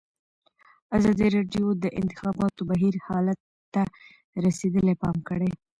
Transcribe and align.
ازادي 0.97 1.27
راډیو 1.35 1.65
د 1.75 1.77
د 1.83 1.85
انتخاباتو 2.01 2.61
بهیر 2.71 2.95
حالت 3.07 3.39
ته 3.73 3.81
رسېدلي 4.45 4.95
پام 5.03 5.17
کړی. 5.29 5.51